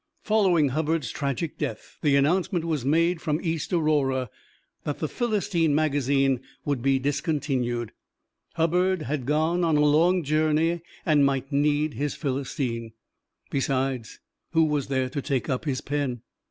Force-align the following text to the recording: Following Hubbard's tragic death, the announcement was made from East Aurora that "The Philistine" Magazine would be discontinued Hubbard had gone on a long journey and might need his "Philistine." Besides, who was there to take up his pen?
Following 0.23 0.69
Hubbard's 0.69 1.11
tragic 1.11 1.59
death, 1.59 1.99
the 2.01 2.15
announcement 2.15 2.65
was 2.65 2.83
made 2.83 3.21
from 3.21 3.39
East 3.39 3.71
Aurora 3.71 4.31
that 4.83 4.97
"The 4.97 5.07
Philistine" 5.07 5.75
Magazine 5.75 6.39
would 6.65 6.81
be 6.81 6.97
discontinued 6.97 7.91
Hubbard 8.55 9.03
had 9.03 9.27
gone 9.27 9.63
on 9.63 9.77
a 9.77 9.85
long 9.85 10.23
journey 10.23 10.81
and 11.05 11.23
might 11.23 11.51
need 11.51 11.93
his 11.93 12.15
"Philistine." 12.15 12.93
Besides, 13.51 14.19
who 14.53 14.63
was 14.63 14.87
there 14.87 15.07
to 15.07 15.21
take 15.21 15.49
up 15.49 15.65
his 15.65 15.81
pen? 15.81 16.23